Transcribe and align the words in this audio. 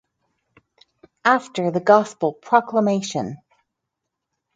After 1.25 1.69
the 1.69 1.79
Gospel 1.79 2.33
Proclamation: 2.33 3.37